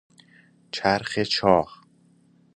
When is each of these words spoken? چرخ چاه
چرخ 0.71 1.19
چاه 1.21 1.81